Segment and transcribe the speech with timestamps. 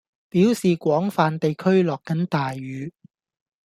[0.31, 2.91] 表示廣泛地區落緊大雨